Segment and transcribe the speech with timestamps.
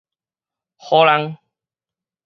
[0.81, 1.37] 予人